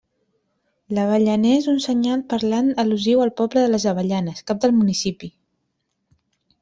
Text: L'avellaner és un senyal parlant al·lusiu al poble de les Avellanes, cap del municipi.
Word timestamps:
L'avellaner 0.97 1.51
és 1.57 1.67
un 1.73 1.77
senyal 1.85 2.23
parlant 2.33 2.73
al·lusiu 2.85 3.21
al 3.27 3.35
poble 3.43 3.67
de 3.67 3.71
les 3.75 3.87
Avellanes, 3.93 4.43
cap 4.49 4.65
del 4.65 4.75
municipi. 4.79 5.31